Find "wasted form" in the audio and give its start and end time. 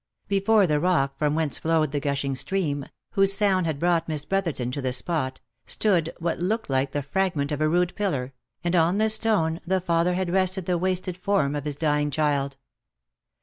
10.79-11.55